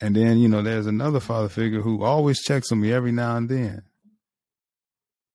And 0.00 0.16
then, 0.16 0.38
you 0.38 0.48
know, 0.48 0.62
there's 0.62 0.86
another 0.86 1.20
father 1.20 1.50
figure 1.50 1.82
who 1.82 2.02
always 2.02 2.42
checks 2.42 2.72
on 2.72 2.80
me 2.80 2.94
every 2.94 3.12
now 3.12 3.36
and 3.36 3.46
then. 3.46 3.82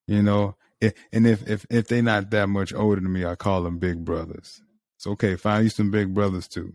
You 0.07 0.23
know, 0.23 0.55
and 0.81 1.27
if 1.27 1.47
if 1.47 1.63
if 1.69 1.87
they're 1.87 2.01
not 2.01 2.31
that 2.31 2.49
much 2.49 2.73
older 2.73 2.99
than 2.99 3.13
me, 3.13 3.23
I 3.23 3.35
call 3.35 3.61
them 3.61 3.77
big 3.77 4.03
brothers. 4.03 4.63
It's 4.97 5.05
okay. 5.05 5.35
Find 5.35 5.65
you 5.65 5.69
some 5.69 5.91
big 5.91 6.15
brothers 6.15 6.47
too. 6.47 6.73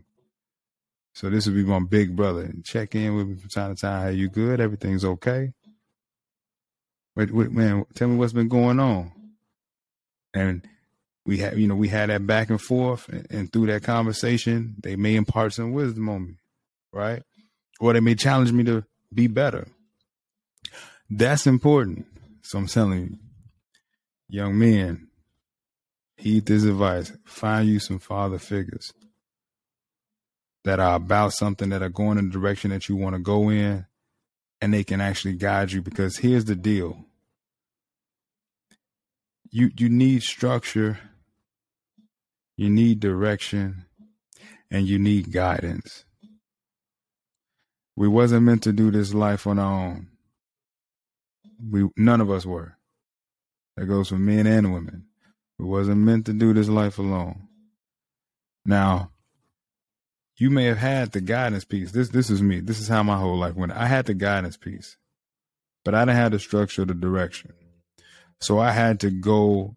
So 1.14 1.30
this 1.30 1.46
would 1.46 1.54
be 1.54 1.62
my 1.62 1.78
big 1.78 2.16
brother, 2.16 2.52
check 2.64 2.96
in 2.96 3.14
with 3.14 3.28
me 3.28 3.36
from 3.36 3.48
time 3.48 3.74
to 3.74 3.80
time. 3.80 4.08
Hey, 4.08 4.14
you 4.14 4.28
good? 4.28 4.60
Everything's 4.60 5.04
okay? 5.04 5.52
Wait, 7.14 7.30
wait, 7.32 7.52
man, 7.52 7.86
tell 7.94 8.08
me 8.08 8.16
what's 8.16 8.32
been 8.32 8.48
going 8.48 8.80
on. 8.80 9.12
And 10.34 10.66
we 11.24 11.38
had, 11.38 11.56
you 11.56 11.68
know, 11.68 11.76
we 11.76 11.86
had 11.86 12.10
that 12.10 12.26
back 12.26 12.50
and 12.50 12.60
forth, 12.60 13.08
and, 13.08 13.26
and 13.30 13.52
through 13.52 13.66
that 13.66 13.84
conversation, 13.84 14.74
they 14.82 14.96
may 14.96 15.14
impart 15.14 15.52
some 15.52 15.72
wisdom 15.72 16.08
on 16.08 16.26
me, 16.26 16.34
right? 16.92 17.22
Or 17.78 17.92
they 17.92 18.00
may 18.00 18.16
challenge 18.16 18.50
me 18.50 18.64
to 18.64 18.84
be 19.12 19.28
better. 19.28 19.68
That's 21.08 21.46
important. 21.46 22.06
So 22.42 22.58
I'm 22.58 22.66
telling 22.66 23.00
you, 23.00 23.18
Young 24.28 24.58
men, 24.58 25.06
heed 26.16 26.46
this 26.46 26.64
advice. 26.64 27.12
Find 27.24 27.68
you 27.68 27.78
some 27.78 28.00
father 28.00 28.38
figures 28.38 28.92
that 30.64 30.80
are 30.80 30.96
about 30.96 31.32
something 31.32 31.68
that 31.70 31.82
are 31.82 31.88
going 31.88 32.18
in 32.18 32.26
the 32.26 32.32
direction 32.32 32.70
that 32.70 32.88
you 32.88 32.96
want 32.96 33.14
to 33.14 33.20
go 33.20 33.50
in 33.50 33.86
and 34.60 34.72
they 34.72 34.84
can 34.84 35.00
actually 35.00 35.34
guide 35.34 35.72
you 35.72 35.82
because 35.82 36.18
here's 36.18 36.46
the 36.46 36.56
deal. 36.56 37.04
You 39.50 39.70
you 39.76 39.88
need 39.88 40.22
structure 40.22 40.98
you 42.56 42.70
need 42.70 43.00
direction, 43.00 43.84
and 44.70 44.86
you 44.86 44.98
need 44.98 45.32
guidance. 45.32 46.04
We 47.96 48.08
wasn't 48.08 48.44
meant 48.44 48.62
to 48.64 48.72
do 48.72 48.90
this 48.90 49.12
life 49.12 49.46
on 49.46 49.58
our 49.58 49.86
own. 49.86 50.08
We 51.70 51.88
none 51.96 52.20
of 52.20 52.30
us 52.30 52.46
were. 52.46 52.76
That 53.76 53.86
goes 53.86 54.08
for 54.08 54.18
men 54.18 54.46
and 54.46 54.72
women. 54.72 55.06
We 55.58 55.66
wasn't 55.66 55.98
meant 55.98 56.26
to 56.26 56.32
do 56.32 56.52
this 56.52 56.68
life 56.68 56.98
alone. 56.98 57.48
Now, 58.64 59.10
you 60.44 60.50
may 60.50 60.64
have 60.64 60.76
had 60.76 61.12
the 61.12 61.22
guidance 61.22 61.64
piece. 61.64 61.92
This 61.92 62.10
this 62.10 62.28
is 62.28 62.42
me. 62.42 62.60
This 62.60 62.78
is 62.78 62.86
how 62.86 63.02
my 63.02 63.16
whole 63.16 63.38
life 63.38 63.54
went. 63.54 63.72
I 63.72 63.86
had 63.86 64.04
the 64.04 64.12
guidance 64.12 64.58
piece, 64.58 64.98
but 65.86 65.94
I 65.94 66.02
didn't 66.02 66.16
have 66.16 66.32
the 66.32 66.38
structure, 66.38 66.84
the 66.84 66.92
direction. 66.92 67.54
So 68.42 68.58
I 68.58 68.72
had 68.72 69.00
to 69.00 69.10
go 69.10 69.74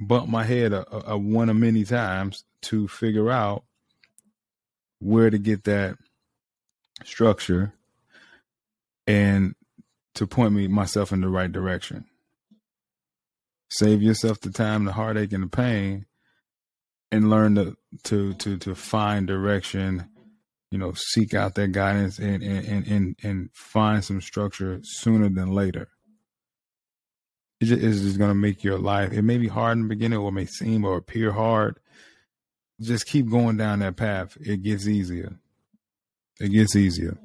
bump 0.00 0.30
my 0.30 0.44
head 0.44 0.72
a, 0.72 1.10
a, 1.12 1.18
one 1.18 1.50
of 1.50 1.56
many 1.56 1.84
times 1.84 2.44
to 2.62 2.88
figure 2.88 3.30
out 3.30 3.64
where 4.98 5.28
to 5.28 5.36
get 5.36 5.64
that 5.64 5.98
structure 7.04 7.74
and 9.06 9.56
to 10.14 10.26
point 10.26 10.54
me 10.54 10.68
myself 10.68 11.12
in 11.12 11.20
the 11.20 11.28
right 11.28 11.52
direction. 11.52 12.06
Save 13.68 14.00
yourself 14.00 14.40
the 14.40 14.52
time, 14.52 14.86
the 14.86 14.92
heartache, 14.92 15.34
and 15.34 15.44
the 15.44 15.48
pain, 15.48 16.06
and 17.10 17.30
learn 17.30 17.54
to 17.56 17.76
to 18.04 18.34
to 18.34 18.58
to 18.58 18.74
find 18.74 19.26
direction. 19.26 20.08
You 20.70 20.78
know, 20.78 20.92
seek 20.92 21.32
out 21.32 21.54
that 21.54 21.72
guidance 21.72 22.18
and 22.18 22.42
and 22.42 22.86
and 22.86 23.16
and 23.22 23.50
find 23.54 24.04
some 24.04 24.20
structure 24.20 24.80
sooner 24.82 25.28
than 25.28 25.52
later. 25.52 25.88
It 27.60 27.66
just, 27.66 27.82
it's 27.82 28.00
just 28.00 28.18
gonna 28.18 28.34
make 28.34 28.62
your 28.62 28.78
life. 28.78 29.12
It 29.12 29.22
may 29.22 29.38
be 29.38 29.48
hard 29.48 29.78
in 29.78 29.84
the 29.84 29.88
beginning, 29.88 30.18
or 30.18 30.30
may 30.30 30.46
seem 30.46 30.84
or 30.84 30.98
appear 30.98 31.32
hard. 31.32 31.78
Just 32.80 33.06
keep 33.06 33.28
going 33.30 33.56
down 33.56 33.80
that 33.80 33.96
path. 33.96 34.36
It 34.40 34.62
gets 34.62 34.86
easier. 34.86 35.36
It 36.38 36.50
gets 36.50 36.76
easier. 36.76 37.18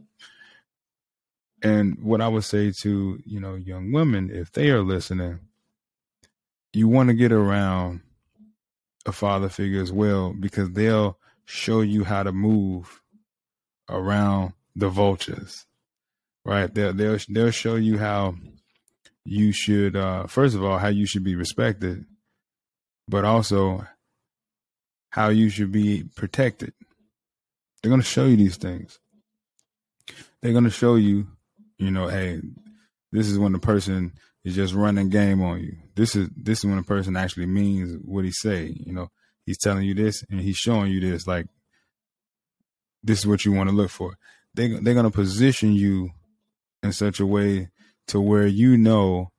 And 1.61 2.01
what 2.01 2.21
I 2.21 2.27
would 2.27 2.43
say 2.45 2.71
to 2.81 3.19
you 3.25 3.39
know 3.39 3.55
young 3.55 3.91
women, 3.91 4.29
if 4.33 4.53
they 4.53 4.69
are 4.69 4.81
listening, 4.81 5.39
you 6.71 6.87
want 6.87 7.09
to 7.09 7.13
get 7.13 7.31
around 7.31 8.01
a 9.05 9.11
father 9.11 9.49
figure 9.49 9.81
as 9.81 9.91
well 9.91 10.33
because 10.33 10.71
they'll 10.71 11.17
show 11.45 11.81
you 11.81 12.03
how 12.03 12.23
to 12.23 12.31
move 12.31 13.01
around 13.89 14.53
the 14.75 14.89
vultures 14.89 15.65
right? 16.45 16.73
They'll 16.73 16.93
they'll, 16.93 17.17
they'll 17.29 17.51
show 17.51 17.75
you 17.75 17.97
how 17.97 18.35
you 19.25 19.51
should 19.51 19.95
uh 19.95 20.27
first 20.27 20.55
of 20.55 20.63
all 20.63 20.77
how 20.77 20.89
you 20.89 21.05
should 21.05 21.23
be 21.23 21.35
respected 21.35 22.05
but 23.07 23.23
also 23.23 23.85
how 25.09 25.29
you 25.29 25.49
should 25.49 25.71
be 25.71 26.03
protected. 26.15 26.73
They're 27.81 27.89
to 28.01 28.07
show 28.07 28.25
you 28.25 28.35
these 28.35 28.57
things. 28.57 28.99
They're 30.41 30.53
to 30.65 30.69
show 30.69 30.95
you 30.95 31.27
you 31.77 31.91
know 31.91 32.07
hey 32.07 32.41
this 33.11 33.27
is 33.27 33.37
when 33.37 33.51
the 33.51 33.59
person 33.59 34.13
is 34.43 34.55
just 34.55 34.73
running 34.73 35.09
game 35.09 35.41
on 35.41 35.61
you. 35.61 35.77
This 35.95 36.15
is 36.15 36.29
this 36.35 36.59
is 36.59 36.65
when 36.65 36.77
a 36.77 36.83
person 36.83 37.15
actually 37.15 37.45
means 37.45 37.97
what 38.03 38.25
he 38.25 38.31
say. 38.31 38.75
You 38.85 38.93
know, 38.93 39.09
he's 39.45 39.57
telling 39.57 39.83
you 39.83 39.93
this 39.93 40.23
and 40.29 40.41
he's 40.41 40.57
showing 40.57 40.91
you 40.91 40.99
this. 40.99 41.27
Like 41.27 41.47
this 43.03 43.19
is 43.19 43.27
what 43.27 43.45
you 43.45 43.51
want 43.51 43.69
to 43.69 43.75
look 43.75 43.89
for. 43.89 44.17
They 44.53 44.67
they're 44.67 44.93
gonna 44.93 45.11
position 45.11 45.73
you 45.73 46.11
in 46.81 46.91
such 46.91 47.19
a 47.19 47.25
way 47.25 47.69
to 48.07 48.19
where 48.19 48.45
you 48.45 48.77
know 48.77 49.31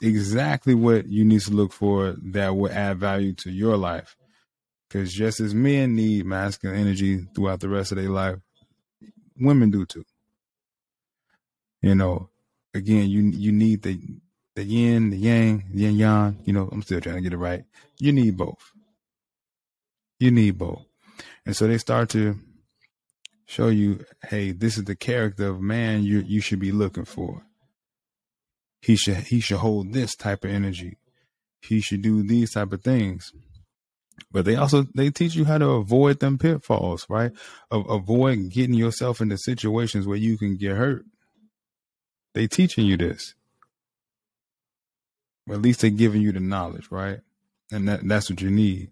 exactly 0.00 0.74
what 0.74 1.06
you 1.06 1.24
need 1.24 1.40
to 1.40 1.52
look 1.52 1.72
for 1.72 2.16
that 2.22 2.56
will 2.56 2.70
add 2.70 2.98
value 2.98 3.34
to 3.34 3.50
your 3.50 3.76
life. 3.76 4.16
Because 4.88 5.12
just 5.12 5.40
as 5.40 5.54
men 5.54 5.96
need 5.96 6.26
masculine 6.26 6.78
energy 6.78 7.26
throughout 7.34 7.60
the 7.60 7.68
rest 7.68 7.92
of 7.92 7.98
their 7.98 8.10
life, 8.10 8.36
women 9.36 9.70
do 9.70 9.86
too. 9.86 10.04
You 11.80 11.94
know, 11.94 12.28
again, 12.74 13.08
you 13.08 13.22
you 13.22 13.52
need 13.52 13.82
the 13.82 14.00
the 14.54 14.64
yin, 14.64 15.10
the 15.10 15.16
yang, 15.16 15.64
the 15.72 15.82
yin 15.82 15.96
yang. 15.96 16.38
You 16.44 16.52
know, 16.52 16.68
I'm 16.70 16.82
still 16.82 17.00
trying 17.00 17.16
to 17.16 17.22
get 17.22 17.32
it 17.32 17.38
right. 17.38 17.64
You 17.98 18.12
need 18.12 18.36
both. 18.36 18.72
You 20.18 20.30
need 20.30 20.58
both, 20.58 20.84
and 21.44 21.56
so 21.56 21.66
they 21.66 21.78
start 21.78 22.10
to 22.10 22.36
show 23.46 23.68
you, 23.68 24.04
hey, 24.28 24.52
this 24.52 24.78
is 24.78 24.84
the 24.84 24.96
character 24.96 25.48
of 25.48 25.60
man 25.60 26.04
you 26.04 26.20
you 26.20 26.40
should 26.40 26.60
be 26.60 26.72
looking 26.72 27.04
for. 27.04 27.42
He 28.80 28.96
should 28.96 29.16
he 29.16 29.40
should 29.40 29.58
hold 29.58 29.92
this 29.92 30.14
type 30.14 30.44
of 30.44 30.50
energy. 30.50 30.98
He 31.60 31.80
should 31.80 32.02
do 32.02 32.22
these 32.22 32.52
type 32.52 32.72
of 32.72 32.82
things. 32.82 33.32
But 34.30 34.44
they 34.44 34.56
also 34.56 34.86
they 34.94 35.10
teach 35.10 35.34
you 35.34 35.44
how 35.44 35.58
to 35.58 35.68
avoid 35.70 36.20
them 36.20 36.38
pitfalls, 36.38 37.06
right? 37.08 37.32
Of 37.70 37.88
avoid 37.88 38.50
getting 38.50 38.74
yourself 38.74 39.20
into 39.20 39.38
situations 39.38 40.06
where 40.06 40.16
you 40.16 40.38
can 40.38 40.56
get 40.56 40.76
hurt. 40.76 41.04
They 42.34 42.46
teaching 42.46 42.86
you 42.86 42.96
this. 42.96 43.34
At 45.50 45.60
least 45.60 45.80
they're 45.80 45.90
giving 45.90 46.22
you 46.22 46.32
the 46.32 46.40
knowledge, 46.40 46.88
right? 46.90 47.20
And 47.70 47.88
that 47.88 48.06
that's 48.06 48.30
what 48.30 48.40
you 48.40 48.50
need. 48.50 48.90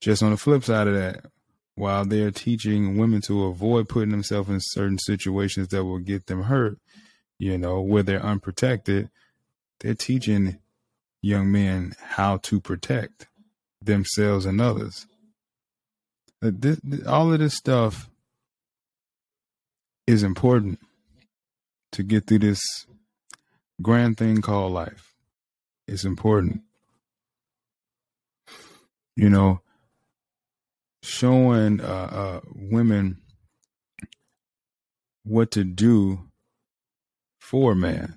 Just 0.00 0.22
on 0.22 0.30
the 0.30 0.36
flip 0.36 0.64
side 0.64 0.88
of 0.88 0.94
that, 0.94 1.26
while 1.74 2.04
they're 2.04 2.30
teaching 2.30 2.96
women 2.96 3.20
to 3.22 3.44
avoid 3.44 3.88
putting 3.88 4.10
themselves 4.10 4.48
in 4.48 4.58
certain 4.60 4.98
situations 4.98 5.68
that 5.68 5.84
will 5.84 5.98
get 5.98 6.26
them 6.26 6.42
hurt, 6.42 6.78
you 7.38 7.58
know, 7.58 7.80
where 7.80 8.02
they're 8.02 8.24
unprotected, 8.24 9.10
they're 9.80 9.94
teaching 9.94 10.58
young 11.22 11.52
men 11.52 11.92
how 12.00 12.38
to 12.38 12.60
protect 12.60 13.28
themselves 13.82 14.46
and 14.46 14.60
others. 14.60 15.06
This, 16.40 16.80
all 17.06 17.32
of 17.32 17.38
this 17.38 17.54
stuff 17.54 18.08
is 20.06 20.22
important 20.22 20.78
to 21.92 22.02
get 22.02 22.26
through 22.26 22.40
this 22.40 22.60
grand 23.82 24.16
thing 24.16 24.40
called 24.42 24.72
life. 24.72 25.14
It's 25.86 26.04
important. 26.04 26.62
You 29.16 29.28
know, 29.28 29.60
showing 31.02 31.80
uh, 31.80 31.84
uh, 31.84 32.40
women 32.54 33.20
what 35.24 35.50
to 35.52 35.64
do 35.64 36.30
for 37.38 37.72
a 37.72 37.76
man. 37.76 38.16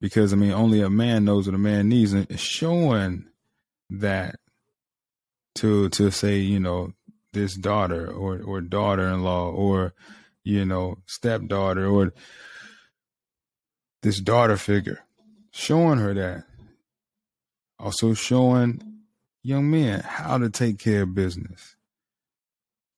Because, 0.00 0.32
I 0.32 0.36
mean, 0.36 0.52
only 0.52 0.80
a 0.80 0.88
man 0.88 1.24
knows 1.24 1.46
what 1.46 1.54
a 1.54 1.58
man 1.58 1.88
needs. 1.88 2.12
And 2.12 2.38
showing 2.40 3.26
that 3.90 4.36
to 5.56 5.88
to 5.90 6.10
say, 6.10 6.38
you 6.38 6.60
know, 6.60 6.92
this 7.32 7.54
daughter 7.54 8.10
or 8.10 8.40
or 8.40 8.60
daughter 8.60 9.08
in 9.08 9.22
law 9.22 9.50
or 9.50 9.92
you 10.44 10.64
know, 10.64 10.98
stepdaughter 11.06 11.86
or 11.86 12.12
this 14.02 14.20
daughter 14.20 14.56
figure, 14.56 15.00
showing 15.52 15.98
her 15.98 16.14
that. 16.14 16.44
Also 17.78 18.12
showing 18.14 18.82
young 19.42 19.70
men 19.70 20.00
how 20.00 20.38
to 20.38 20.50
take 20.50 20.78
care 20.78 21.02
of 21.02 21.14
business. 21.14 21.76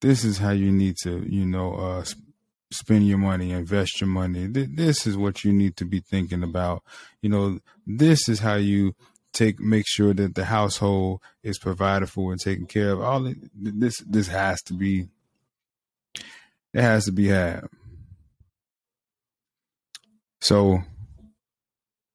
This 0.00 0.24
is 0.24 0.38
how 0.38 0.50
you 0.50 0.72
need 0.72 0.96
to, 1.04 1.24
you 1.28 1.46
know, 1.46 1.74
uh, 1.74 2.04
spend 2.72 3.06
your 3.06 3.18
money, 3.18 3.52
invest 3.52 4.00
your 4.00 4.08
money. 4.08 4.46
This 4.48 5.06
is 5.06 5.16
what 5.16 5.44
you 5.44 5.52
need 5.52 5.76
to 5.76 5.84
be 5.84 6.00
thinking 6.00 6.42
about. 6.42 6.82
You 7.20 7.28
know, 7.28 7.58
this 7.86 8.28
is 8.28 8.40
how 8.40 8.56
you 8.56 8.94
take 9.32 9.60
make 9.60 9.86
sure 9.86 10.12
that 10.14 10.34
the 10.34 10.46
household 10.46 11.20
is 11.42 11.58
provided 11.58 12.08
for 12.08 12.32
and 12.32 12.40
taken 12.40 12.66
care 12.66 12.90
of. 12.90 13.00
All 13.00 13.32
this 13.54 14.02
this 14.06 14.28
has 14.28 14.60
to 14.62 14.74
be 14.74 15.08
it 16.74 16.82
has 16.82 17.04
to 17.06 17.12
be 17.12 17.28
had. 17.28 17.66
So, 20.40 20.82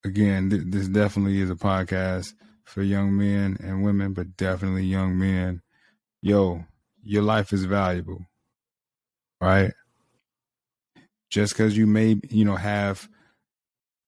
again, 0.03 0.49
th- 0.49 0.63
this 0.65 0.87
definitely 0.87 1.39
is 1.39 1.49
a 1.49 1.55
podcast 1.55 2.33
for 2.65 2.81
young 2.81 3.15
men 3.17 3.57
and 3.61 3.83
women, 3.83 4.13
but 4.13 4.35
definitely 4.35 4.83
young 4.83 5.17
men. 5.17 5.61
Yo, 6.21 6.65
your 7.01 7.23
life 7.23 7.53
is 7.53 7.63
valuable, 7.63 8.25
right? 9.39 9.71
Just 11.29 11.53
because 11.53 11.77
you 11.77 11.87
may, 11.87 12.19
you 12.29 12.43
know, 12.43 12.55
have 12.55 13.07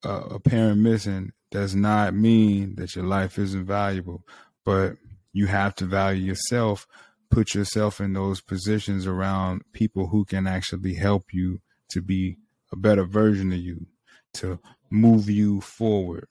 a, 0.04 0.10
a 0.10 0.40
parent 0.40 0.82
missing 0.82 1.32
does 1.52 1.76
not 1.76 2.14
mean 2.14 2.76
that 2.76 2.96
your 2.96 3.06
life 3.06 3.38
isn't 3.38 3.66
valuable, 3.66 4.24
but 4.66 4.94
you 5.32 5.48
have 5.48 5.76
to 5.76 5.86
value 5.86 6.24
yourself 6.24 6.88
put 7.30 7.54
yourself 7.54 8.02
in 8.02 8.14
those 8.14 8.42
positions 8.42 9.06
around 9.06 9.62
people 9.74 10.08
who 10.08 10.26
can 10.26 10.48
actually 10.48 10.96
help 10.96 11.34
you 11.34 11.62
to 11.90 12.02
be 12.02 12.38
a 12.72 12.76
better 12.76 13.04
version 13.04 13.52
of 13.52 13.60
you, 13.60 13.88
to 14.34 14.60
move 14.90 15.30
you 15.30 15.62
forward. 15.62 16.28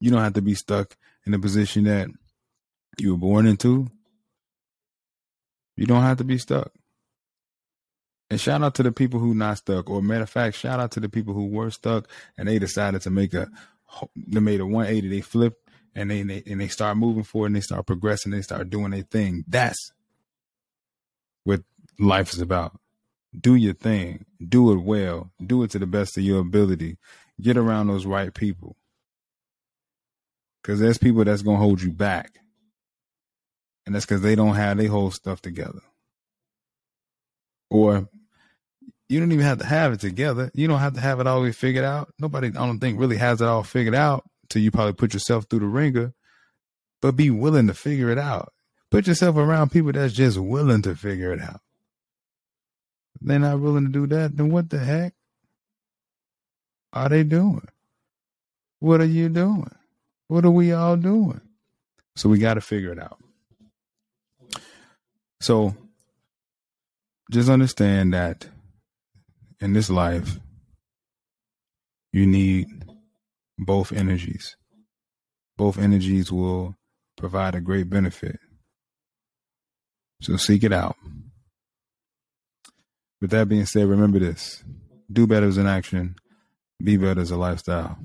You 0.00 0.10
don't 0.10 0.22
have 0.22 0.34
to 0.34 0.42
be 0.42 0.54
stuck 0.54 0.96
in 1.24 1.32
the 1.32 1.38
position 1.38 1.84
that 1.84 2.08
you 2.98 3.12
were 3.12 3.18
born 3.18 3.46
into. 3.46 3.88
You 5.76 5.86
don't 5.86 6.02
have 6.02 6.18
to 6.18 6.24
be 6.24 6.38
stuck. 6.38 6.72
And 8.28 8.40
shout 8.40 8.62
out 8.62 8.74
to 8.76 8.82
the 8.82 8.92
people 8.92 9.20
who 9.20 9.34
not 9.34 9.58
stuck, 9.58 9.88
or 9.88 10.02
matter 10.02 10.22
of 10.22 10.30
fact, 10.30 10.56
shout 10.56 10.80
out 10.80 10.90
to 10.92 11.00
the 11.00 11.08
people 11.08 11.32
who 11.32 11.46
were 11.46 11.70
stuck 11.70 12.08
and 12.36 12.48
they 12.48 12.58
decided 12.58 13.02
to 13.02 13.10
make 13.10 13.34
a 13.34 13.48
they 14.16 14.40
made 14.40 14.60
a 14.60 14.66
180. 14.66 15.08
They 15.08 15.20
flipped 15.20 15.65
and 15.96 16.10
they, 16.10 16.22
they 16.22 16.42
and 16.46 16.60
they 16.60 16.68
start 16.68 16.98
moving 16.98 17.24
forward 17.24 17.46
and 17.46 17.56
they 17.56 17.60
start 17.60 17.86
progressing, 17.86 18.30
they 18.30 18.42
start 18.42 18.70
doing 18.70 18.90
their 18.90 19.02
thing. 19.02 19.44
That's 19.48 19.92
what 21.42 21.62
life 21.98 22.32
is 22.34 22.40
about. 22.40 22.78
Do 23.38 23.54
your 23.54 23.74
thing, 23.74 24.26
do 24.46 24.72
it 24.72 24.82
well, 24.82 25.32
do 25.44 25.62
it 25.62 25.70
to 25.70 25.78
the 25.78 25.86
best 25.86 26.16
of 26.18 26.22
your 26.22 26.40
ability. 26.40 26.98
Get 27.40 27.56
around 27.56 27.86
those 27.88 28.06
right 28.06 28.32
people. 28.32 28.76
Cause 30.62 30.80
there's 30.80 30.98
people 30.98 31.24
that's 31.24 31.42
gonna 31.42 31.58
hold 31.58 31.80
you 31.80 31.92
back. 31.92 32.38
And 33.86 33.94
that's 33.94 34.04
because 34.04 34.20
they 34.20 34.34
don't 34.34 34.56
have 34.56 34.76
their 34.78 34.88
whole 34.88 35.10
stuff 35.10 35.40
together. 35.40 35.80
Or 37.70 38.08
you 39.08 39.20
don't 39.20 39.32
even 39.32 39.44
have 39.44 39.58
to 39.58 39.66
have 39.66 39.92
it 39.92 40.00
together. 40.00 40.50
You 40.54 40.66
don't 40.66 40.80
have 40.80 40.94
to 40.94 41.00
have 41.00 41.20
it 41.20 41.26
all 41.26 41.50
figured 41.52 41.84
out. 41.84 42.12
Nobody, 42.18 42.48
I 42.48 42.66
don't 42.66 42.80
think, 42.80 42.98
really 42.98 43.16
has 43.16 43.40
it 43.40 43.46
all 43.46 43.62
figured 43.62 43.94
out 43.94 44.24
till 44.48 44.62
you 44.62 44.70
probably 44.70 44.92
put 44.92 45.14
yourself 45.14 45.44
through 45.44 45.60
the 45.60 45.66
ringer. 45.66 46.14
But 47.02 47.12
be 47.12 47.30
willing 47.30 47.66
to 47.66 47.74
figure 47.74 48.10
it 48.10 48.18
out. 48.18 48.52
Put 48.90 49.06
yourself 49.06 49.36
around 49.36 49.70
people 49.70 49.92
that's 49.92 50.14
just 50.14 50.38
willing 50.38 50.82
to 50.82 50.94
figure 50.94 51.32
it 51.32 51.40
out. 51.40 51.60
If 53.14 53.26
they're 53.26 53.38
not 53.38 53.60
willing 53.60 53.84
to 53.84 53.92
do 53.92 54.06
that, 54.08 54.36
then 54.36 54.50
what 54.50 54.70
the 54.70 54.78
heck 54.78 55.14
are 56.92 57.08
they 57.08 57.22
doing? 57.24 57.68
What 58.80 59.00
are 59.00 59.06
you 59.06 59.28
doing? 59.28 59.74
What 60.28 60.44
are 60.44 60.50
we 60.50 60.72
all 60.72 60.96
doing? 60.96 61.40
So 62.16 62.28
we 62.28 62.38
got 62.38 62.54
to 62.54 62.60
figure 62.60 62.92
it 62.92 62.98
out. 62.98 63.18
So 65.40 65.74
just 67.30 67.48
understand 67.48 68.14
that 68.14 68.46
in 69.60 69.72
this 69.72 69.90
life, 69.90 70.38
you 72.12 72.26
need 72.26 72.66
both 73.58 73.92
energies. 73.92 74.56
Both 75.56 75.78
energies 75.78 76.30
will 76.30 76.76
provide 77.16 77.54
a 77.54 77.60
great 77.60 77.88
benefit. 77.88 78.38
So 80.20 80.36
seek 80.36 80.64
it 80.64 80.72
out. 80.72 80.96
With 83.20 83.30
that 83.30 83.48
being 83.48 83.66
said, 83.66 83.88
remember 83.88 84.18
this 84.18 84.62
do 85.10 85.26
better 85.26 85.46
as 85.46 85.56
an 85.56 85.66
action, 85.66 86.16
be 86.82 86.96
better 86.96 87.20
as 87.20 87.30
a 87.30 87.36
lifestyle. 87.36 87.96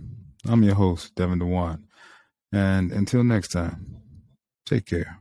I'm 0.47 0.63
your 0.63 0.75
host, 0.75 1.15
Devin 1.15 1.39
Dewan. 1.39 1.85
And 2.51 2.91
until 2.91 3.23
next 3.23 3.49
time, 3.49 4.01
take 4.65 4.85
care. 4.85 5.20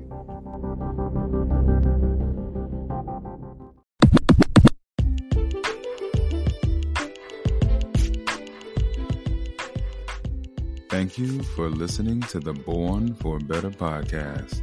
Thank 11.01 11.17
you 11.17 11.41
for 11.41 11.67
listening 11.67 12.21
to 12.29 12.39
the 12.39 12.53
Born 12.53 13.15
for 13.15 13.39
Better 13.39 13.71
podcast. 13.71 14.61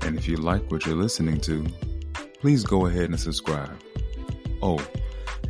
And 0.00 0.16
if 0.16 0.26
you 0.26 0.38
like 0.38 0.62
what 0.70 0.86
you're 0.86 0.96
listening 0.96 1.42
to, 1.42 1.66
please 2.40 2.64
go 2.64 2.86
ahead 2.86 3.10
and 3.10 3.20
subscribe. 3.20 3.78
Oh, 4.62 4.82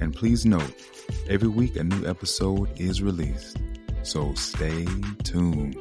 and 0.01 0.13
please 0.13 0.45
note, 0.45 0.75
every 1.29 1.47
week 1.47 1.77
a 1.77 1.85
new 1.85 2.05
episode 2.05 2.69
is 2.81 3.01
released. 3.01 3.59
So 4.03 4.35
stay 4.35 4.89
tuned. 5.23 5.77